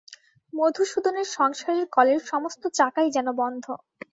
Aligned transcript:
মধুসূদনের 0.53 1.27
সংসারের 1.31 1.85
কলের 1.91 2.21
সমস্ত 2.25 2.63
চাকাই 2.77 3.09
যেন 3.11 3.27
বন্ধ। 3.39 3.65